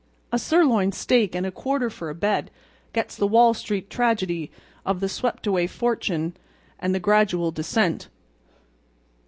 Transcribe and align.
A 0.31 0.39
sirloin 0.39 0.91
steak 0.93 1.35
and 1.35 1.45
a 1.45 1.51
quarter 1.51 1.91
for 1.91 2.09
a 2.09 2.15
bed 2.15 2.49
gets 2.91 3.15
the 3.15 3.27
Wall 3.27 3.53
Street 3.53 3.87
tragedy 3.87 4.49
of 4.83 4.99
the 4.99 5.07
swept 5.07 5.45
away 5.45 5.67
fortune 5.67 6.35
and 6.79 6.95
the 6.95 6.99
gradual 6.99 7.51
descent. 7.51 8.07